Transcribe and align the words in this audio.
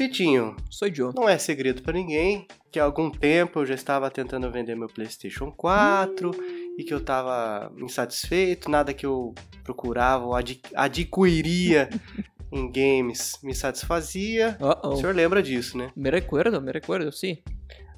Vitinho, 0.00 0.56
Sou 0.70 0.88
Joe. 0.90 1.12
não 1.14 1.28
é 1.28 1.36
segredo 1.36 1.82
pra 1.82 1.92
ninguém 1.92 2.46
que 2.72 2.80
há 2.80 2.84
algum 2.84 3.10
tempo 3.10 3.60
eu 3.60 3.66
já 3.66 3.74
estava 3.74 4.10
tentando 4.10 4.50
vender 4.50 4.74
meu 4.74 4.88
PlayStation 4.88 5.52
4 5.52 6.30
e 6.78 6.82
que 6.82 6.94
eu 6.94 7.04
tava 7.04 7.70
insatisfeito, 7.76 8.70
nada 8.70 8.94
que 8.94 9.04
eu 9.04 9.34
procurava 9.62 10.24
ou 10.24 10.34
ad- 10.34 10.58
adquiria 10.74 11.90
em 12.50 12.72
games 12.72 13.34
me 13.42 13.54
satisfazia. 13.54 14.56
Uh 14.58 14.88
O 14.88 14.92
oh. 14.92 14.96
senhor 14.96 15.14
lembra 15.14 15.42
disso, 15.42 15.76
né? 15.76 15.90
Me 15.94 16.08
recuerdo, 16.08 16.62
me 16.62 16.72
recuerdo, 16.72 17.12
sim. 17.12 17.36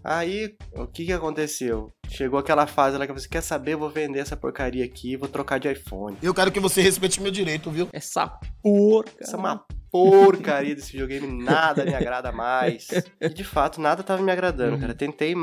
Aí, 0.03 0.57
o 0.75 0.89
que 0.89 1.07
que 1.07 1.13
aconteceu? 1.13 1.93
Chegou 2.09 2.37
aquela 2.37 2.67
fase 2.67 2.99
lá 2.99 3.07
que 3.07 3.13
você 3.13 3.29
quer 3.29 3.43
saber, 3.43 3.75
eu 3.75 3.79
vou 3.79 3.89
vender 3.89 4.19
essa 4.19 4.37
porcaria 4.37 4.85
aqui, 4.85 5.17
vou 5.17 5.29
trocar 5.29 5.61
de 5.61 5.71
iPhone. 5.71 6.17
Eu 6.21 6.35
quero 6.35 6.51
que 6.51 6.59
você 6.59 6.83
respeite 6.83 7.23
meu 7.23 7.31
direito, 7.31 7.71
viu? 7.71 7.89
Essa 7.93 8.27
porca. 8.61 9.13
Essa 9.21 9.37
é 9.37 9.39
uma 9.39 9.65
porcaria 9.93 10.75
desse 10.75 10.91
videogame, 10.93 11.45
nada 11.45 11.85
me 11.85 11.95
agrada 11.95 12.33
mais. 12.33 12.89
E 13.21 13.29
de 13.29 13.45
fato, 13.45 13.81
nada 13.81 14.03
tava 14.03 14.23
me 14.23 14.33
agradando, 14.33 14.73
Uhum. 14.75 14.81
cara. 14.81 14.95
Tentei, 14.95 15.35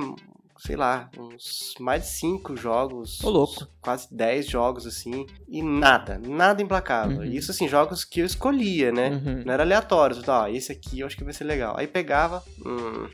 sei 0.57 0.75
lá, 0.75 1.09
uns 1.17 1.75
mais 1.79 2.01
de 2.03 2.09
cinco 2.09 2.55
jogos. 2.57 3.23
Ô, 3.23 3.29
louco. 3.29 3.67
Quase 3.79 4.13
10 4.13 4.47
jogos, 4.47 4.85
assim. 4.87 5.25
E 5.47 5.61
nada, 5.61 6.19
nada 6.25 6.61
implacável. 6.61 7.19
Uhum. 7.19 7.23
Isso, 7.23 7.51
assim, 7.51 7.67
jogos 7.67 8.03
que 8.03 8.19
eu 8.21 8.25
escolhia, 8.25 8.91
né? 8.91 9.09
Uhum. 9.09 9.43
Não 9.45 9.53
era 9.53 9.63
aleatório. 9.63 10.17
Ó, 10.27 10.43
ah, 10.43 10.51
esse 10.51 10.71
aqui 10.71 10.99
eu 10.99 11.07
acho 11.07 11.15
que 11.15 11.23
vai 11.23 11.33
ser 11.33 11.43
legal. 11.45 11.75
Aí 11.77 11.87
pegava. 11.87 12.43
Hum. 12.65 13.07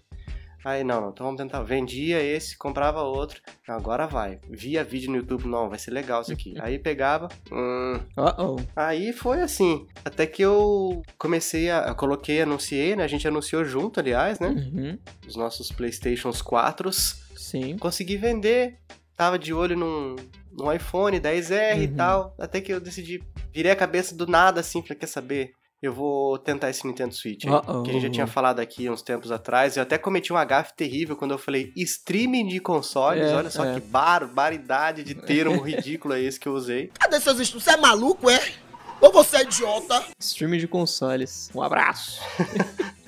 Aí 0.66 0.84
não, 0.84 1.00
não, 1.00 1.10
então 1.12 1.28
vamos 1.28 1.40
tentar. 1.40 1.62
Vendia 1.62 2.20
esse, 2.22 2.58
comprava 2.58 3.04
outro. 3.04 3.40
Agora 3.68 4.08
vai. 4.08 4.40
Via 4.50 4.84
vídeo 4.84 5.12
no 5.12 5.18
YouTube, 5.18 5.46
não, 5.48 5.70
vai 5.70 5.78
ser 5.78 5.92
legal 5.92 6.24
isso 6.24 6.34
aqui. 6.34 6.56
Aí 6.60 6.80
pegava. 6.80 7.30
Hum. 7.52 7.98
Uh 8.18 8.42
oh. 8.42 8.56
Aí 8.76 9.14
foi 9.14 9.42
assim. 9.42 9.86
Até 10.04 10.26
que 10.26 10.42
eu 10.42 11.04
comecei 11.20 11.70
a. 11.70 11.86
Eu 11.90 11.96
coloquei, 11.96 12.42
anunciei, 12.42 12.96
né? 12.96 13.04
A 13.04 13.08
gente 13.08 13.28
anunciou 13.28 13.64
junto, 13.64 14.00
aliás, 14.00 14.40
né? 14.40 14.48
Uhum. 14.50 14.98
Os 15.28 15.36
nossos 15.36 15.72
PlayStations 15.72 16.42
4. 16.42 16.92
Sim. 16.92 17.78
Consegui 17.78 18.18
vender. 18.18 18.80
Tava 19.16 19.38
de 19.40 19.54
olho 19.54 19.78
num, 19.78 20.16
num 20.52 20.74
iPhone 20.74 21.20
10R 21.20 21.78
e 21.78 21.86
Uhum. 21.88 21.96
tal. 21.96 22.36
Até 22.40 22.60
que 22.60 22.74
eu 22.74 22.82
decidi. 22.82 23.24
Virei 23.54 23.72
a 23.72 23.76
cabeça 23.76 24.16
do 24.16 24.26
nada 24.28 24.60
assim. 24.62 24.82
Falei, 24.82 24.98
quer 24.98 25.08
saber? 25.08 25.54
Eu 25.82 25.94
vou 25.94 26.38
tentar 26.40 26.70
esse 26.70 26.88
Nintendo 26.88 27.14
Switch 27.14 27.46
aí, 27.46 27.52
Uh-oh. 27.52 27.84
que 27.84 27.90
a 27.90 27.94
gente 27.94 28.04
já 28.04 28.10
tinha 28.10 28.28
falado 28.28 28.60
aqui 28.60 28.90
uns 28.90 29.02
tempos 29.02 29.32
atrás. 29.32 29.78
Eu 29.78 29.84
até 29.84 29.98
cometi 29.98 30.32
um 30.34 30.38
agafe 30.38 30.74
terrível 30.76 31.16
quando 31.16 31.32
eu 31.32 31.38
falei 31.38 31.72
streaming 31.76 32.48
de 32.48 32.60
consoles. 32.60 33.24
É, 33.24 33.36
Olha 33.36 33.50
só 33.50 33.66
é. 33.66 33.76
que 33.76 33.82
barbaridade 33.82 35.04
de 35.04 35.14
termo 35.14 35.62
ridículo 35.64 36.14
é 36.14 36.22
esse 36.22 36.40
que 36.40 36.48
eu 36.48 36.54
usei. 36.54 36.92
Cadê 37.00 37.20
seus 37.20 37.40
estudos? 37.40 37.66
Você 37.66 37.72
é 37.72 37.78
maluco, 37.78 38.30
é? 38.30 38.54
Ou 39.02 39.12
você 39.12 39.38
é 39.38 39.42
idiota? 39.44 40.04
Streaming 40.20 40.60
de 40.60 40.68
consoles. 40.68 41.50
Um 41.54 41.62
abraço. 41.62 42.22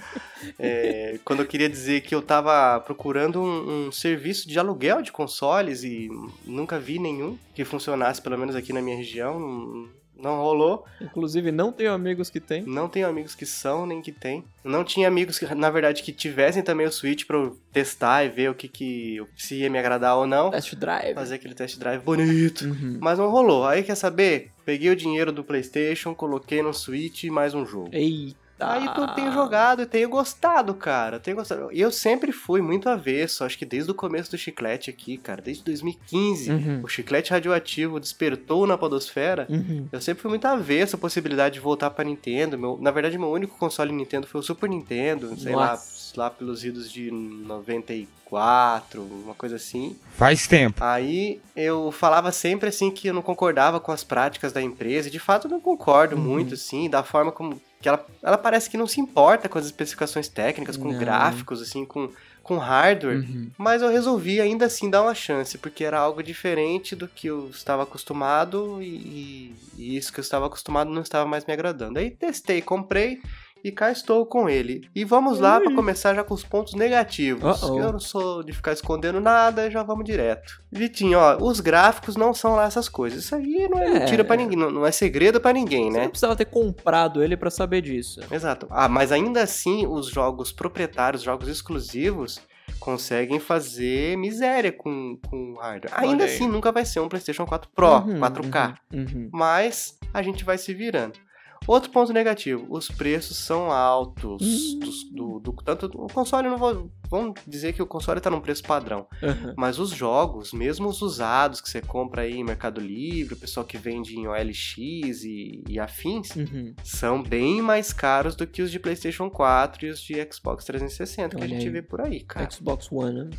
É, 0.59 1.19
quando 1.25 1.41
eu 1.41 1.45
queria 1.45 1.69
dizer 1.69 2.01
que 2.01 2.15
eu 2.15 2.21
tava 2.21 2.79
procurando 2.79 3.41
um, 3.41 3.87
um 3.87 3.91
serviço 3.91 4.47
de 4.47 4.57
aluguel 4.57 5.01
de 5.01 5.11
consoles 5.11 5.83
e 5.83 6.09
nunca 6.45 6.79
vi 6.79 6.99
nenhum 6.99 7.37
que 7.53 7.65
funcionasse, 7.65 8.21
pelo 8.21 8.37
menos 8.37 8.55
aqui 8.55 8.71
na 8.71 8.81
minha 8.81 8.95
região. 8.95 9.89
Não 10.19 10.37
rolou. 10.37 10.85
Inclusive, 11.01 11.51
não 11.51 11.71
tenho 11.71 11.91
amigos 11.91 12.29
que 12.29 12.39
tem. 12.39 12.63
Não 12.63 12.89
tenho 12.89 13.07
amigos 13.07 13.35
que 13.35 13.45
são, 13.45 13.85
nem 13.85 14.01
que 14.01 14.11
tem. 14.11 14.43
Não 14.63 14.83
tinha 14.83 15.07
amigos, 15.07 15.39
que, 15.39 15.55
na 15.55 15.69
verdade, 15.69 16.03
que 16.03 16.11
tivessem 16.11 16.63
também 16.63 16.87
o 16.87 16.91
Switch 16.91 17.25
pra 17.25 17.37
eu 17.37 17.57
testar 17.71 18.23
e 18.23 18.29
ver 18.29 18.49
o 18.49 18.55
que, 18.55 18.67
que 18.67 19.21
se 19.35 19.55
ia 19.55 19.69
me 19.69 19.77
agradar 19.77 20.17
ou 20.17 20.27
não. 20.27 20.51
Test 20.51 20.75
Drive. 20.75 21.15
Fazer 21.15 21.35
aquele 21.35 21.53
test 21.53 21.77
drive 21.77 22.01
bonito. 22.01 22.65
Uhum. 22.65 22.97
Mas 22.99 23.19
não 23.19 23.29
rolou. 23.29 23.65
Aí 23.65 23.83
quer 23.83 23.95
saber? 23.95 24.51
Peguei 24.65 24.89
o 24.89 24.95
dinheiro 24.95 25.31
do 25.31 25.43
PlayStation, 25.43 26.13
coloquei 26.13 26.61
no 26.61 26.73
Switch 26.73 27.23
e 27.23 27.29
mais 27.29 27.53
um 27.53 27.65
jogo. 27.65 27.89
Eita. 27.91 28.46
Aí 28.59 28.85
eu 28.85 29.07
tenho 29.09 29.31
jogado 29.31 29.81
e 29.81 29.85
tenho 29.85 30.09
gostado, 30.09 30.73
cara. 30.73 31.19
Tenho 31.19 31.37
gostado. 31.37 31.69
E 31.71 31.79
eu 31.79 31.91
sempre 31.91 32.31
fui 32.31 32.61
muito 32.61 32.89
avesso, 32.89 33.43
acho 33.43 33.57
que 33.57 33.65
desde 33.65 33.91
o 33.91 33.93
começo 33.93 34.31
do 34.31 34.37
chiclete 34.37 34.89
aqui, 34.89 35.17
cara, 35.17 35.41
desde 35.41 35.63
2015. 35.63 36.51
Uhum. 36.51 36.81
O 36.83 36.87
chiclete 36.87 37.31
radioativo 37.31 37.99
despertou 37.99 38.65
na 38.65 38.77
podosfera. 38.77 39.45
Uhum. 39.49 39.87
Eu 39.91 40.01
sempre 40.01 40.21
fui 40.21 40.29
muito 40.29 40.45
avesso 40.45 40.95
à 40.95 40.99
possibilidade 40.99 41.55
de 41.55 41.59
voltar 41.59 41.91
pra 41.91 42.03
Nintendo. 42.03 42.57
Meu, 42.57 42.77
na 42.81 42.91
verdade, 42.91 43.17
meu 43.17 43.29
único 43.29 43.57
console 43.57 43.91
Nintendo 43.91 44.25
foi 44.25 44.41
o 44.41 44.43
Super 44.43 44.69
Nintendo, 44.69 45.37
sei 45.37 45.53
Nossa. 45.53 45.73
lá 45.73 45.96
pelos 46.37 46.63
idos 46.65 46.91
de 46.91 47.09
94, 47.11 49.01
uma 49.01 49.33
coisa 49.33 49.55
assim. 49.55 49.95
Faz 50.15 50.47
tempo. 50.47 50.83
Aí 50.83 51.39
eu 51.55 51.91
falava 51.91 52.31
sempre 52.31 52.69
assim 52.69 52.91
que 52.91 53.07
eu 53.07 53.13
não 53.13 53.21
concordava 53.21 53.79
com 53.79 53.91
as 53.91 54.03
práticas 54.03 54.51
da 54.51 54.61
empresa, 54.61 55.07
e 55.07 55.11
de 55.11 55.19
fato 55.19 55.47
eu 55.47 55.51
não 55.51 55.59
concordo 55.61 56.15
Uhum. 56.15 56.21
muito, 56.21 56.53
assim, 56.53 56.89
da 56.89 57.03
forma 57.03 57.31
como. 57.31 57.61
que 57.81 57.87
ela, 57.87 58.05
ela 58.23 58.37
parece 58.37 58.69
que 58.69 58.77
não 58.77 58.87
se 58.87 58.99
importa 58.99 59.47
com 59.47 59.57
as 59.57 59.65
especificações 59.65 60.27
técnicas, 60.27 60.75
com 60.77 60.91
Não. 60.91 60.99
gráficos, 60.99 61.61
assim, 61.61 61.85
com, 61.85 62.09
com 62.41 62.57
hardware. 62.57 63.17
Uhum. 63.19 63.49
Mas 63.57 63.81
eu 63.81 63.89
resolvi 63.89 64.41
ainda 64.41 64.65
assim 64.65 64.89
dar 64.89 65.03
uma 65.03 65.13
chance, 65.13 65.57
porque 65.57 65.83
era 65.83 65.99
algo 65.99 66.23
diferente 66.23 66.95
do 66.95 67.07
que 67.07 67.27
eu 67.27 67.49
estava 67.49 67.83
acostumado 67.83 68.81
e, 68.81 69.53
e 69.77 69.95
isso 69.97 70.11
que 70.11 70.19
eu 70.19 70.23
estava 70.23 70.47
acostumado 70.47 70.89
não 70.89 71.01
estava 71.03 71.25
mais 71.29 71.45
me 71.45 71.53
agradando. 71.53 71.99
Aí 71.99 72.09
testei, 72.09 72.61
comprei 72.61 73.21
e 73.67 73.71
cá 73.71 73.91
estou 73.91 74.25
com 74.25 74.49
ele. 74.49 74.89
E 74.95 75.03
vamos 75.03 75.39
lá 75.39 75.59
para 75.59 75.73
começar 75.75 76.15
já 76.15 76.23
com 76.23 76.33
os 76.33 76.43
pontos 76.43 76.73
negativos. 76.73 77.61
Uh-oh. 77.63 77.79
Eu 77.79 77.91
não 77.91 77.99
sou 77.99 78.41
de 78.43 78.53
ficar 78.53 78.71
escondendo 78.73 79.19
nada, 79.19 79.69
já 79.69 79.83
vamos 79.83 80.05
direto. 80.05 80.61
Vitinho, 80.71 81.19
ó, 81.19 81.37
os 81.41 81.59
gráficos 81.59 82.15
não 82.15 82.33
são 82.33 82.55
lá 82.55 82.65
essas 82.65 82.87
coisas. 82.89 83.23
Isso 83.25 83.35
aí 83.35 83.67
não 83.69 83.79
é, 83.79 83.85
É. 83.87 83.99
mentira 83.99 84.23
pra 84.23 84.35
ninguém, 84.35 84.57
não, 84.57 84.71
não 84.71 84.85
é 84.85 84.91
segredo 84.91 85.39
pra 85.41 85.51
ninguém, 85.53 85.91
Você 85.91 85.97
né? 85.97 86.03
não 86.03 86.09
precisava 86.09 86.35
ter 86.35 86.45
comprado 86.45 87.21
ele 87.23 87.35
pra 87.35 87.49
saber 87.49 87.81
disso. 87.81 88.19
Exato. 88.31 88.67
Ah, 88.69 88.87
mas 88.87 89.11
ainda 89.11 89.41
assim, 89.43 89.85
os 89.85 90.07
jogos 90.07 90.51
proprietários, 90.51 91.23
jogos 91.23 91.47
exclusivos, 91.47 92.39
conseguem 92.79 93.39
fazer 93.39 94.17
miséria 94.17 94.71
com, 94.71 95.17
com 95.29 95.55
hardware. 95.59 95.93
Ainda 95.97 96.25
assim, 96.25 96.47
nunca 96.47 96.71
vai 96.71 96.85
ser 96.85 96.99
um 96.99 97.09
PlayStation 97.09 97.45
4 97.45 97.69
Pro, 97.75 97.87
Uhum, 97.97 98.19
4K. 98.19 98.75
Uhum. 98.93 98.99
uhum. 98.99 99.29
Mas 99.33 99.97
a 100.13 100.21
gente 100.21 100.43
vai 100.45 100.57
se 100.57 100.73
virando. 100.73 101.19
Outro 101.65 101.89
ponto 101.91 102.11
negativo, 102.13 102.65
os 102.69 102.87
preços 102.89 103.37
são 103.37 103.71
altos. 103.71 104.41
Hum. 104.41 104.79
dos- 104.79 105.03
do, 105.11 105.39
do- 105.39 105.53
tanto 105.63 105.85
o 105.95 106.07
console, 106.07 106.47
não 106.49 106.57
vou. 106.57 106.91
Vamos 107.09 107.39
dizer 107.47 107.71
que 107.73 107.81
o 107.81 107.87
console 107.87 108.19
tá 108.19 108.29
num 108.29 108.41
preço 108.41 108.63
padrão. 108.63 109.07
Uhum. 109.23 109.53
Mas 109.57 109.79
os 109.79 109.89
jogos, 109.91 110.51
mesmo 110.51 110.87
os 110.89 111.01
usados 111.01 111.61
que 111.61 111.69
você 111.69 111.81
compra 111.81 112.23
aí 112.23 112.33
em 112.35 112.43
Mercado 112.43 112.81
Livre, 112.81 113.33
o 113.33 113.37
pessoal 113.37 113.65
que 113.65 113.77
vende 113.77 114.17
em 114.17 114.27
OLX 114.27 114.77
e, 115.23 115.63
e 115.69 115.79
afins, 115.79 116.35
Uhum. 116.35 116.73
são 116.83 117.23
bem 117.23 117.61
mais 117.61 117.93
caros 117.93 118.35
do 118.35 118.45
que 118.45 118.61
os 118.61 118.69
de 118.71 118.79
PlayStation 118.79 119.29
4 119.29 119.85
e 119.85 119.89
os 119.89 120.01
de 120.01 120.13
Xbox 120.31 120.65
360 120.65 121.35
que 121.35 121.41
a 121.41 121.45
Olha 121.45 121.55
gente 121.55 121.67
aí. 121.67 121.69
vê 121.71 121.81
por 121.81 122.01
aí, 122.01 122.19
cara. 122.21 122.49
Xbox 122.49 122.91
One. 122.91 123.25
né? 123.25 123.29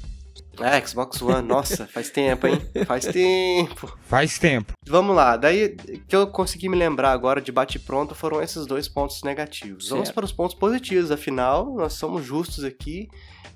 É, 0.61 0.85
Xbox 0.85 1.21
One, 1.23 1.47
nossa, 1.47 1.87
faz 1.87 2.11
tempo, 2.11 2.47
hein? 2.47 2.61
Faz 2.87 3.05
tempo. 3.05 3.97
Faz 4.03 4.39
tempo. 4.39 4.73
Vamos 4.87 5.15
lá, 5.15 5.37
daí 5.37 5.77
que 6.09 6.17
eu 6.17 6.27
consegui 6.27 6.69
me 6.69 6.77
lembrar 6.77 7.13
agora 7.13 7.41
de 7.41 7.53
bate-pronto 7.53 8.15
foram 8.15 8.43
esses 8.43 8.67
dois 8.67 8.89
pontos 8.89 9.23
negativos. 9.23 9.89
Vamos 9.89 10.09
Certo. 10.09 10.15
para 10.15 10.25
os 10.25 10.33
pontos 10.33 10.55
positivos, 10.57 11.11
afinal, 11.11 11.75
nós 11.75 11.93
somos 11.95 12.25
justos 12.25 12.65
aqui 12.65 13.09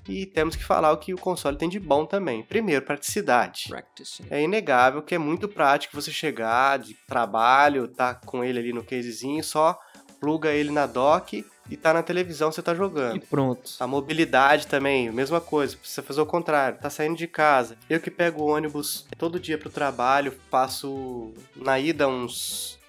e 0.07 0.25
temos 0.25 0.55
que 0.55 0.63
falar 0.63 0.91
o 0.91 0.97
que 0.97 1.13
o 1.13 1.17
console 1.17 1.57
tem 1.57 1.69
de 1.69 1.79
bom 1.79 2.05
também. 2.05 2.43
Primeiro, 2.43 2.85
praticidade. 2.85 3.65
Practicing. 3.69 4.25
É 4.29 4.41
inegável 4.41 5.01
que 5.01 5.15
é 5.15 5.17
muito 5.17 5.47
prático 5.47 5.99
você 5.99 6.11
chegar 6.11 6.79
de 6.79 6.93
trabalho, 7.07 7.87
tá 7.87 8.13
com 8.13 8.43
ele 8.43 8.59
ali 8.59 8.73
no 8.73 8.83
casezinho, 8.83 9.43
só 9.43 9.77
pluga 10.19 10.51
ele 10.51 10.71
na 10.71 10.85
dock 10.85 11.45
e 11.69 11.77
tá 11.77 11.93
na 11.93 12.03
televisão 12.03 12.51
você 12.51 12.61
tá 12.61 12.73
E 12.73 12.75
jogando. 12.75 13.21
pronto. 13.21 13.71
A 13.79 13.87
mobilidade 13.87 14.67
também, 14.67 15.11
mesma 15.11 15.39
coisa, 15.39 15.77
precisa 15.77 16.01
fazer 16.03 16.21
o 16.21 16.25
contrário, 16.25 16.79
tá 16.79 16.89
saindo 16.89 17.15
de 17.17 17.27
casa. 17.27 17.77
Eu 17.89 17.99
que 17.99 18.11
pego 18.11 18.43
o 18.43 18.47
ônibus 18.47 19.05
todo 19.17 19.39
dia 19.39 19.57
pro 19.57 19.69
trabalho, 19.69 20.33
passo 20.49 21.33
na 21.55 21.79
ida 21.79 22.07
uns 22.07 22.79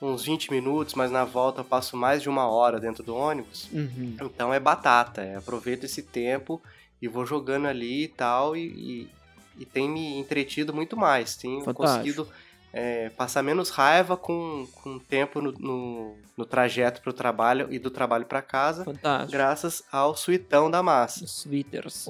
uns 0.00 0.22
20 0.24 0.52
minutos, 0.52 0.94
mas 0.94 1.10
na 1.10 1.24
volta 1.24 1.60
eu 1.60 1.64
passo 1.64 1.96
mais 1.96 2.22
de 2.22 2.28
uma 2.28 2.46
hora 2.46 2.78
dentro 2.78 3.02
do 3.02 3.16
ônibus. 3.16 3.68
Uhum. 3.72 4.16
Então 4.20 4.54
é 4.54 4.60
batata, 4.60 5.22
é, 5.22 5.34
aproveito 5.34 5.84
esse 5.84 6.02
tempo 6.02 6.62
e 7.02 7.08
vou 7.08 7.26
jogando 7.26 7.66
ali 7.66 8.04
e 8.04 8.08
tal, 8.08 8.56
e, 8.56 8.60
e, 8.66 9.08
e 9.58 9.64
tem 9.64 9.88
me 9.88 10.16
entretido 10.16 10.72
muito 10.72 10.96
mais. 10.96 11.34
Tenho 11.36 11.64
Fantástico. 11.64 11.82
conseguido 11.82 12.28
é, 12.72 13.08
passar 13.10 13.42
menos 13.42 13.70
raiva 13.70 14.16
com, 14.16 14.66
com 14.82 14.98
tempo 14.98 15.40
no, 15.40 15.52
no, 15.52 16.14
no 16.36 16.44
trajeto 16.44 17.00
pro 17.00 17.12
trabalho 17.12 17.66
e 17.70 17.78
do 17.78 17.90
trabalho 17.90 18.26
para 18.26 18.42
casa, 18.42 18.84
Fantástico. 18.84 19.32
graças 19.32 19.82
ao 19.90 20.14
suitão 20.16 20.70
da 20.70 20.82
massa. 20.82 21.24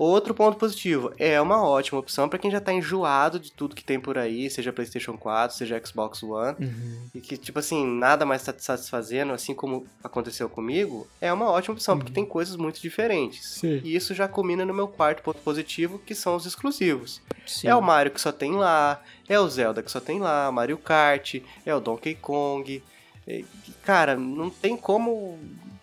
Outro 0.01 0.35
ponto 0.35 0.57
positivo, 0.59 1.13
é 1.19 1.41
uma 1.41 1.63
ótima 1.67 1.99
opção 2.01 2.29
para 2.29 2.39
quem 2.39 2.51
já 2.51 2.61
tá 2.61 2.73
enjoado 2.73 3.39
de 3.39 3.53
tudo 3.53 3.75
que 3.77 3.85
tem 3.85 4.01
por 4.01 4.19
aí, 4.19 4.51
seja 4.51 4.73
PlayStation 4.73 5.17
4, 5.17 5.57
seja 5.57 5.81
Xbox 5.85 6.23
One, 6.23 6.57
Uhum. 6.61 7.03
e 7.15 7.21
que, 7.21 7.37
tipo 7.37 7.59
assim, 7.59 7.87
nada 7.87 8.27
mais 8.27 8.43
tá 8.45 8.53
te 8.53 8.63
satisfazendo, 8.65 9.33
assim 9.33 9.55
como 9.55 9.87
aconteceu 10.03 10.49
comigo, 10.49 11.07
é 11.21 11.33
uma 11.33 11.51
ótima 11.51 11.75
opção, 11.75 11.97
porque 11.97 12.13
tem 12.13 12.27
coisas 12.27 12.57
muito 12.57 12.81
diferentes. 12.81 13.47
Sim. 13.61 13.81
E 13.85 13.95
isso 13.95 14.15
já 14.15 14.27
culmina 14.29 14.65
no 14.65 14.75
meu 14.75 14.89
quarto 14.89 15.23
ponto 15.23 15.41
positivo, 15.41 15.99
que 15.99 16.15
são 16.15 16.35
os 16.37 16.47
exclusivos. 16.47 17.21
Sim. 17.47 17.69
É 17.69 17.75
o 17.75 17.81
Mario 17.81 18.13
que 18.13 18.21
só 18.21 18.31
tem 18.33 18.53
lá, 18.57 19.01
é 19.29 19.39
o 19.39 19.49
Zelda 19.49 19.83
que 19.83 19.91
só 19.91 20.01
tem 20.01 20.19
lá, 20.21 20.51
Mario 20.51 20.79
Kart, 20.79 21.37
é 21.67 21.75
o 21.75 21.81
Donkey 21.81 22.15
Kong. 22.15 22.83
E, 23.27 23.45
Cara, 23.83 24.17
não 24.17 24.49
tem 24.51 24.77
como 24.77 25.39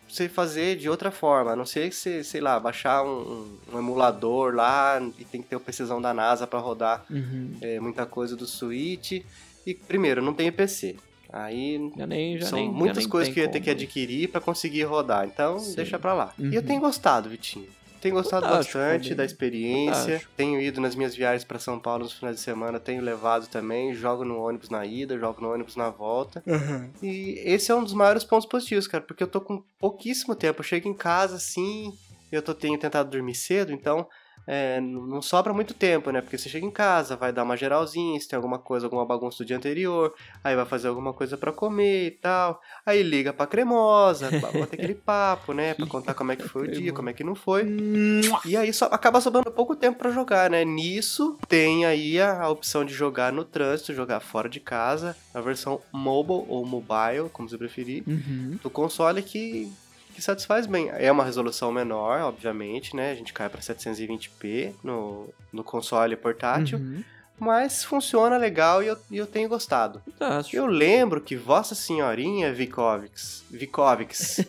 você 0.08 0.28
fazer 0.30 0.78
de 0.78 0.90
outra 0.90 1.12
forma. 1.12 1.52
A 1.52 1.56
não 1.56 1.66
ser 1.66 1.90
que 1.90 1.96
você, 1.96 2.24
sei 2.24 2.40
lá, 2.42 2.60
baixar 2.60 3.04
um, 3.04 3.58
um- 3.74 3.78
emulador 3.80 4.54
lá 4.56 5.02
e 5.20 5.26
tem 5.26 5.42
que 5.42 5.48
ter 5.50 5.56
o 5.56 5.60
precisão 5.60 6.02
da 6.02 6.14
NASA 6.14 6.48
pra 6.48 6.60
rodar 6.60 7.04
Uhum. 7.10 7.52
é, 7.62 7.80
muita 7.80 8.06
coisa 8.06 8.36
do 8.36 8.46
Switch. 8.46 9.24
E, 9.66 9.74
primeiro, 9.74 10.22
não 10.22 10.34
tenho 10.34 10.54
PC. 10.54 10.96
Aí 11.34 11.92
Já 11.98 12.08
nem, 12.08 12.38
já 12.40 12.46
são 12.48 12.58
nem, 12.60 12.70
muitas 12.72 13.06
coisas 13.06 13.28
tem 13.28 13.34
que 13.34 13.40
eu 13.42 13.44
ia 13.46 13.52
ter 13.52 13.60
que 13.60 13.66
como. 13.66 13.76
adquirir 13.82 14.30
pra 14.30 14.40
conseguir 14.40 14.84
rodar. 14.84 15.26
Então, 15.26 15.60
Sim. 15.60 15.76
deixa 15.76 16.00
pra 16.00 16.14
lá. 16.14 16.34
E 16.40 16.56
eu 16.56 16.62
Uhum. 16.62 16.68
tenho 16.68 16.80
gostado, 16.80 17.28
Vitinho. 17.30 17.68
Tenho 18.06 18.18
gostado 18.18 18.46
Fantástico, 18.46 18.78
bastante 18.78 19.00
Fabinho. 19.02 19.16
da 19.16 19.26
experiência. 19.26 20.04
Fantástico. 20.04 20.32
Tenho 20.38 20.62
ido 20.62 20.80
nas 20.80 20.94
minhas 20.94 21.16
viagens 21.16 21.44
pra 21.44 21.58
São 21.58 21.80
Paulo 21.80 22.04
nos 22.04 22.14
finais 22.14 22.36
de 22.36 22.42
semana, 22.44 22.80
tenho 22.80 23.02
levado 23.02 23.48
também. 23.48 23.96
Jogo 23.96 24.24
no 24.24 24.38
ônibus 24.38 24.70
na 24.70 24.86
ida, 24.86 25.18
jogo 25.18 25.42
no 25.42 25.52
ônibus 25.52 25.76
na 25.76 25.90
volta. 25.90 26.44
E 27.02 27.42
esse 27.44 27.72
é 27.72 27.76
um 27.76 27.84
dos 27.84 27.94
maiores 27.94 28.24
pontos 28.24 28.48
positivos, 28.48 28.86
cara, 28.86 29.04
porque 29.04 29.24
eu 29.24 29.28
tô 29.28 29.42
com 29.42 29.64
pouquíssimo 29.80 30.36
tempo. 30.36 30.60
Eu 30.60 30.64
chego 30.64 30.88
em 30.88 30.94
casa 30.94 31.38
assim, 31.38 31.92
eu 32.32 32.44
tô, 32.44 32.54
tenho 32.54 32.78
tentado 32.78 33.10
dormir 33.10 33.34
cedo, 33.34 33.74
então 33.74 34.08
é, 34.48 34.80
não 34.82 35.22
sobra 35.22 35.54
muito 35.54 35.74
tempo, 35.74 36.12
né? 36.12 36.22
Porque 36.22 36.38
você 36.38 36.48
chega 36.50 36.66
em 36.66 36.72
casa, 36.72 37.16
vai 37.16 37.32
dar 37.34 37.44
uma 37.44 37.58
geralzinha, 37.58 38.20
se 38.20 38.28
tem 38.28 38.38
alguma 38.38 38.60
coisa, 38.60 38.86
alguma 38.86 39.06
bagunça 39.06 39.44
do 39.44 39.48
dia 39.48 39.58
anterior, 39.58 40.14
aí 40.44 40.56
vai 40.56 40.66
fazer 40.66 40.88
alguma 40.88 41.14
coisa 41.14 41.38
pra 41.38 41.52
comer 41.52 42.08
e 42.08 42.12
tal. 42.12 42.60
Aí 42.86 43.02
liga 43.04 43.34
pra 43.34 43.48
cremosa, 43.48 44.30
bota 44.40 44.76
aquele 44.76 44.96
papo, 45.06 45.54
né? 45.54 45.74
Pra 45.74 45.88
contar 45.88 46.14
como 46.14 46.32
é 46.32 46.36
que 46.36 46.48
foi 46.48 46.68
o 46.68 46.72
dia, 46.72 46.94
como 46.94 47.10
é 47.10 47.14
que 47.14 47.24
não 47.24 47.36
foi. 47.36 47.64
E 48.46 48.56
aí 48.56 48.72
só, 48.74 48.86
acaba 48.86 49.20
sobrando 49.22 49.52
pouco 49.52 49.76
tempo 49.76 49.98
pra 49.98 50.12
jogar, 50.12 50.50
né? 50.50 50.64
Nisso 50.64 51.38
tem 51.48 51.86
aí 51.86 52.20
a, 52.20 52.42
a 52.44 52.50
opção 52.50 52.86
de 52.86 52.94
jogar 52.94 53.32
no 53.34 53.44
trânsito, 53.44 53.94
jogar 53.94 54.20
fora 54.20 54.48
de 54.50 54.60
casa, 54.60 55.16
a 55.34 55.42
versão 55.42 55.82
mobile 55.92 56.46
ou 56.48 56.66
mobile, 56.66 57.30
como 57.32 57.50
você 57.50 57.58
preferir, 57.58 58.04
Uhum. 58.08 58.58
do 58.62 58.70
console 58.70 59.22
que, 59.22 59.72
que 60.16 60.22
satisfaz 60.22 60.66
bem. 60.66 60.90
É 60.94 61.12
uma 61.12 61.24
resolução 61.24 61.72
menor, 61.72 62.22
obviamente, 62.22 62.96
né? 62.96 63.12
A 63.12 63.16
gente 63.16 63.34
cai 63.34 63.50
pra 63.50 63.62
720p 63.62 64.74
no, 64.84 65.30
no 65.54 65.64
console 65.64 66.16
portátil, 66.16 66.80
Uhum. 66.80 67.04
mas 67.40 67.84
funciona 67.84 68.38
legal 68.38 68.82
e 68.82 68.88
eu, 68.88 68.98
e 69.12 69.18
eu 69.18 69.28
tenho 69.28 69.50
gostado. 69.50 70.02
Fantástico. 70.06 70.56
Eu 70.56 70.66
lembro 70.66 71.20
que 71.22 71.36
Vossa 71.36 71.76
Senhorinha 71.76 72.54
Vikovics, 72.54 73.44
Vikovics 73.52 74.40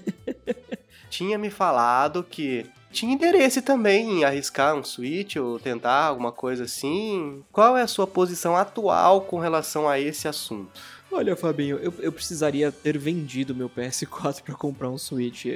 tinha 1.10 1.36
me 1.38 1.50
falado 1.50 2.22
que 2.22 2.66
tinha 2.92 3.12
interesse 3.12 3.60
também 3.60 4.20
em 4.20 4.24
arriscar 4.24 4.74
um 4.74 4.82
Switch 4.82 5.36
ou 5.36 5.58
tentar 5.58 6.04
alguma 6.04 6.32
coisa 6.32 6.64
assim. 6.64 7.44
Qual 7.52 7.76
é 7.76 7.82
a 7.82 7.86
sua 7.86 8.06
posição 8.06 8.56
atual 8.56 9.20
com 9.22 9.38
relação 9.38 9.86
a 9.88 9.98
esse 10.00 10.26
assunto? 10.28 10.80
Olha, 11.10 11.34
Fabinho, 11.36 11.76
eu, 11.78 11.94
eu 12.00 12.12
precisaria 12.12 12.70
ter 12.70 12.98
vendido 12.98 13.54
meu 13.54 13.70
PS4 13.70 14.42
pra 14.42 14.54
comprar 14.54 14.90
um 14.90 14.98
Switch. 14.98 15.46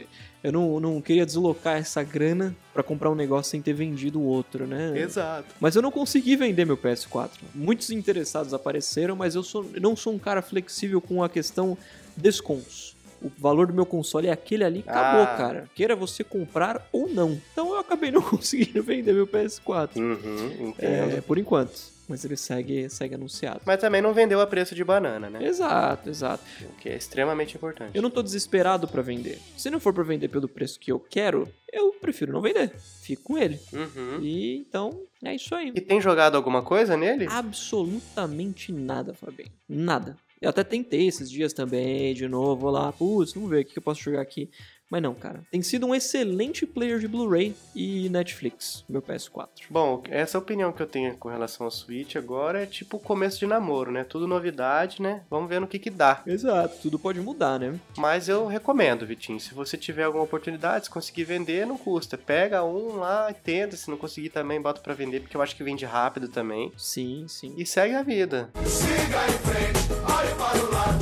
Eu 0.43 0.53
não, 0.53 0.81
não 0.81 1.01
queria 1.03 1.27
deslocar 1.27 1.77
essa 1.77 2.03
grana 2.03 2.57
pra 2.73 2.83
comprar 2.83 3.11
um 3.11 3.15
negócio 3.15 3.51
sem 3.51 3.61
ter 3.61 3.75
vendido 3.75 4.19
o 4.21 4.25
outro, 4.25 4.67
né? 4.67 4.99
Exato. 4.99 5.55
Mas 5.61 5.77
eu 5.77 5.83
não 5.83 5.91
consegui 5.91 6.35
vender 6.37 6.65
meu 6.65 6.79
PS4. 6.79 7.31
Muitos 7.55 7.91
interessados 7.91 8.55
apareceram, 8.55 9.15
mas 9.17 9.35
eu 9.35 9.43
sou, 9.43 9.67
não 9.81 9.95
sou 9.95 10.15
um 10.15 10.19
cara 10.19 10.41
flexível 10.41 11.01
com 11.01 11.23
a 11.23 11.29
questão 11.29 11.77
descontos. 12.17 12.97
O 13.23 13.31
valor 13.39 13.67
do 13.67 13.75
meu 13.75 13.85
console 13.85 14.29
é 14.29 14.33
aquele 14.33 14.65
ali, 14.65 14.83
acabou, 14.87 15.25
Ah. 15.25 15.37
cara. 15.37 15.71
Queira 15.75 15.95
você 15.95 16.25
comprar 16.25 16.89
ou 16.91 17.07
não. 17.07 17.39
Então 17.53 17.69
eu 17.75 17.79
acabei 17.79 18.11
não 18.11 18.23
conseguindo 18.23 18.83
vender 18.83 19.13
meu 19.13 19.27
PS4. 19.27 19.97
Uhum. 19.97 20.73
É, 20.79 21.21
por 21.21 21.37
enquanto. 21.37 22.00
Mas 22.11 22.25
ele 22.25 22.37
segue, 22.37 22.91
segue 22.91 23.15
anunciado. 23.15 23.61
Mas 23.65 23.81
também 23.81 24.03
não 24.03 24.13
vendeu 24.13 24.41
a 24.41 24.47
preço 24.47 24.75
de 24.75 24.83
banana, 24.83 25.31
né? 25.31 25.45
Exato, 25.45 26.11
exato. 26.11 26.43
O 26.63 26.73
que 26.81 26.89
é 26.89 26.97
extremamente 26.97 27.57
importante. 27.57 27.93
Eu 27.95 28.03
não 28.03 28.11
tô 28.11 28.21
desesperado 28.21 28.89
pra 28.89 29.01
vender. 29.01 29.39
Se 29.57 29.71
não 29.71 29.79
for 29.79 29.95
pra 29.95 30.03
vender 30.03 30.27
pelo 30.27 30.49
preço 30.49 30.81
que 30.81 30.91
eu 30.91 30.99
quero, 30.99 31.49
eu 31.73 31.93
prefiro 31.93 32.33
não 32.33 32.41
vender. 32.41 32.73
Fico 33.01 33.23
com 33.23 33.39
ele. 33.39 33.61
Uhum. 33.73 34.19
E 34.21 34.57
então, 34.57 35.01
é 35.23 35.37
isso 35.37 35.55
aí. 35.55 35.71
E 35.73 35.81
tem 35.81 36.01
jogado 36.01 36.35
alguma 36.35 36.63
coisa 36.63 36.97
nele? 36.97 37.29
absolutamente 37.31 38.73
nada, 38.73 39.15
Fabinho. 39.15 39.53
Nada. 39.69 40.17
Eu 40.41 40.51
até 40.51 40.65
tentei 40.65 41.07
esses 41.07 41.31
dias 41.31 41.53
também, 41.53 42.13
de 42.13 42.27
novo, 42.27 42.71
lá, 42.71 42.91
putz, 42.91 43.35
vamos 43.35 43.51
ver 43.51 43.61
o 43.61 43.65
que 43.65 43.79
eu 43.79 43.83
posso 43.83 44.01
jogar 44.03 44.23
aqui. 44.23 44.51
Mas 44.91 45.01
não, 45.03 45.15
cara. 45.15 45.43
Tem 45.51 45.63
sido 45.63 45.87
um 45.87 45.95
excelente 45.95 46.67
player 46.67 46.99
de 46.99 47.07
Blu-ray 47.07 47.55
e 47.75 48.09
Netflix, 48.09 48.85
meu 48.89 49.01
PS4. 49.01 49.49
Bom, 49.71 50.03
essa 50.11 50.37
opinião 50.37 50.73
que 50.73 50.83
eu 50.83 50.87
tenho 50.87 51.17
com 51.17 51.29
relação 51.29 51.65
ao 51.65 51.71
Switch 51.71 52.17
agora 52.17 52.63
é 52.63 52.67
tipo 52.67 52.97
o 52.97 53.01
começo 53.01 53.39
de 53.39 53.47
namoro, 53.47 53.93
né? 53.93 54.03
Tudo 54.03 54.27
novidade, 54.27 55.01
né? 55.01 55.23
Vamos 55.31 55.49
ver 55.49 55.61
no 55.61 55.69
que 55.69 55.79
que 55.79 55.91
dá. 55.91 56.23
Exato, 56.27 56.79
tudo 56.83 56.99
pode 56.99 57.21
mudar, 57.21 57.61
né? 57.61 57.79
Mas 57.97 58.29
eu 58.29 58.47
recomendo, 58.47 59.07
Vitinho. 59.07 59.39
Se 59.39 59.55
você 59.55 59.77
tiver 59.77 60.03
alguma 60.03 60.25
oportunidade, 60.25 60.87
se 60.87 60.91
conseguir 60.91 61.25
vender, 61.25 61.67
não 61.67 61.79
custa. 61.79 62.19
Pega 62.19 62.65
um 62.65 62.97
lá 62.97 63.31
e 63.31 63.35
tenta. 63.35 63.77
Se 63.77 63.89
não 63.89 63.97
conseguir 63.97 64.31
também, 64.31 64.61
bota 64.61 64.81
pra 64.81 64.95
vender, 64.95 65.21
porque 65.21 65.37
eu 65.37 65.43
acho 65.43 65.55
que 65.55 65.63
vende 65.63 65.85
rápido 65.85 66.29
também. 66.29 66.73
Sim, 66.77 67.27
sim. 67.29 67.55
E 67.57 67.65
segue 67.65 67.95
a 67.95 68.03
vida. 68.03 68.51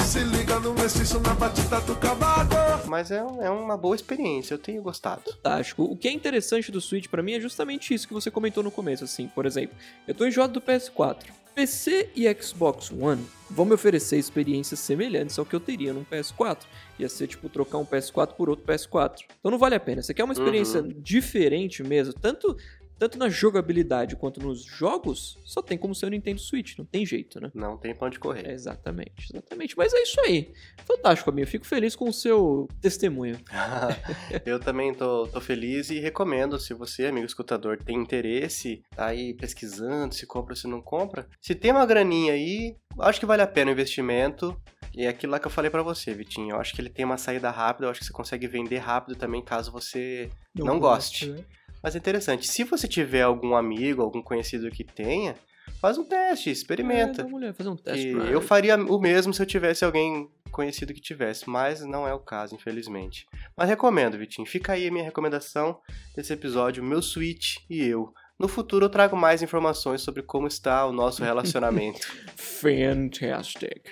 Se 0.04 0.20
liga 0.20 0.58
no 0.60 0.74
mestiço 0.74 1.20
na 1.20 1.34
batida 1.34 1.80
do 1.80 1.94
cavaco. 1.96 2.54
Mas 2.86 3.10
é, 3.10 3.18
é 3.18 3.50
uma 3.50 3.76
boa 3.78 3.96
experiência, 3.96 4.54
eu 4.54 4.58
tenho 4.58 4.82
gostado. 4.82 5.22
fantástico. 5.32 5.84
O 5.84 5.96
que 5.96 6.08
é 6.08 6.12
interessante 6.12 6.70
do 6.70 6.80
Switch 6.80 7.08
pra 7.08 7.22
mim 7.22 7.32
é 7.32 7.40
justamente 7.40 7.94
isso 7.94 8.06
que 8.06 8.14
você 8.14 8.30
comentou 8.30 8.62
no 8.62 8.70
começo, 8.70 9.04
assim, 9.04 9.28
por 9.28 9.46
exemplo, 9.46 9.76
eu 10.06 10.14
tô 10.14 10.26
enjoado 10.26 10.52
do 10.52 10.60
PS4. 10.60 11.38
PC 11.58 12.10
e 12.14 12.32
Xbox 12.40 12.92
One 12.92 13.26
vão 13.50 13.64
me 13.64 13.74
oferecer 13.74 14.16
experiências 14.16 14.78
semelhantes 14.78 15.36
ao 15.40 15.44
que 15.44 15.56
eu 15.56 15.58
teria 15.58 15.92
num 15.92 16.04
PS4. 16.04 16.58
Ia 17.00 17.08
ser 17.08 17.26
tipo 17.26 17.48
trocar 17.48 17.78
um 17.78 17.84
PS4 17.84 18.34
por 18.34 18.48
outro 18.48 18.64
PS4. 18.64 19.24
Então 19.40 19.50
não 19.50 19.58
vale 19.58 19.74
a 19.74 19.80
pena. 19.80 20.00
Você 20.00 20.14
quer 20.14 20.22
uma 20.22 20.32
experiência 20.32 20.80
diferente 20.80 21.82
mesmo, 21.82 22.12
tanto 22.12 22.56
tanto 22.98 23.18
na 23.18 23.28
jogabilidade 23.28 24.16
quanto 24.16 24.40
nos 24.40 24.64
jogos, 24.64 25.38
só 25.44 25.62
tem 25.62 25.78
como 25.78 25.94
ser 25.94 26.06
o 26.06 26.10
Nintendo 26.10 26.40
Switch, 26.40 26.76
não 26.76 26.84
tem 26.84 27.06
jeito, 27.06 27.40
né? 27.40 27.50
Não 27.54 27.76
tem 27.76 27.94
pra 27.94 28.06
onde 28.06 28.18
correr. 28.18 28.46
É, 28.46 28.52
exatamente, 28.52 29.32
exatamente. 29.32 29.76
Mas 29.76 29.92
é 29.92 30.02
isso 30.02 30.20
aí. 30.22 30.52
Fantástico, 30.84 31.30
amigo. 31.30 31.48
Fico 31.48 31.66
feliz 31.66 31.94
com 31.94 32.08
o 32.08 32.12
seu 32.12 32.68
testemunho. 32.80 33.38
eu 34.44 34.58
também 34.58 34.92
tô, 34.92 35.26
tô 35.28 35.40
feliz 35.40 35.90
e 35.90 35.98
recomendo, 35.98 36.58
se 36.58 36.74
você, 36.74 37.06
amigo 37.06 37.26
escutador, 37.26 37.78
tem 37.78 37.96
interesse, 37.96 38.82
tá 38.94 39.06
aí 39.06 39.34
pesquisando 39.34 40.14
se 40.14 40.26
compra 40.26 40.52
ou 40.52 40.56
se 40.56 40.66
não 40.66 40.80
compra, 40.80 41.28
se 41.40 41.54
tem 41.54 41.70
uma 41.70 41.86
graninha 41.86 42.32
aí, 42.32 42.76
acho 43.00 43.20
que 43.20 43.26
vale 43.26 43.42
a 43.42 43.46
pena 43.46 43.70
o 43.70 43.74
investimento. 43.74 44.58
E 44.94 45.04
é 45.04 45.08
aquilo 45.08 45.32
lá 45.32 45.38
que 45.38 45.46
eu 45.46 45.50
falei 45.50 45.70
pra 45.70 45.82
você, 45.82 46.12
Vitinho. 46.12 46.56
Eu 46.56 46.60
acho 46.60 46.74
que 46.74 46.80
ele 46.80 46.88
tem 46.88 47.04
uma 47.04 47.18
saída 47.18 47.50
rápida, 47.50 47.86
eu 47.86 47.90
acho 47.90 48.00
que 48.00 48.06
você 48.06 48.12
consegue 48.12 48.48
vender 48.48 48.78
rápido 48.78 49.16
também, 49.16 49.42
caso 49.42 49.70
você 49.70 50.30
não, 50.54 50.78
goste. 50.80 51.30
né? 51.30 51.44
Mas 51.82 51.94
é 51.94 51.98
interessante, 51.98 52.46
se 52.46 52.64
você 52.64 52.86
tiver 52.88 53.22
algum 53.22 53.54
amigo, 53.54 54.02
algum 54.02 54.20
conhecido 54.22 54.70
que 54.70 54.82
tenha, 54.84 55.34
faz 55.80 55.96
um 55.98 56.04
teste, 56.04 56.48
É, 56.48 56.52
experimenta. 56.52 57.24
uma 57.24 57.36
olhada, 57.36 57.54
fazer 57.54 57.68
um 57.68 57.76
teste 57.76 58.12
drive. 58.12 58.32
eu 58.32 58.40
faria 58.40 58.76
o 58.76 58.98
mesmo 59.00 59.32
se 59.32 59.40
eu 59.40 59.46
tivesse 59.46 59.84
alguém 59.84 60.28
conhecido 60.50 60.92
que 60.94 61.00
tivesse, 61.00 61.48
mas 61.48 61.80
não 61.84 62.06
é 62.08 62.12
o 62.12 62.18
caso, 62.18 62.54
infelizmente. 62.54 63.26
Mas 63.56 63.68
recomendo, 63.68 64.18
Vitinho. 64.18 64.46
Fica 64.46 64.72
aí 64.72 64.88
a 64.88 64.90
minha 64.90 65.04
recomendação 65.04 65.78
desse 66.16 66.32
episódio, 66.32 66.82
meu 66.82 67.00
Switch 67.02 67.56
e 67.70 67.80
eu. 67.86 68.12
No 68.38 68.48
futuro 68.48 68.86
eu 68.86 68.90
trago 68.90 69.16
mais 69.16 69.42
informações 69.42 70.00
sobre 70.00 70.22
como 70.22 70.46
está 70.48 70.86
o 70.86 70.92
nosso 70.92 71.22
relacionamento. 71.24 72.00
Fantastic. 72.36 73.88